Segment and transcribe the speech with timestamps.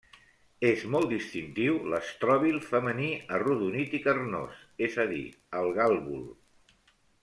[0.69, 5.25] És molt distintiu l'estròbil femení arrodonit i carnós, és a dir
[5.63, 6.31] el gàlbul.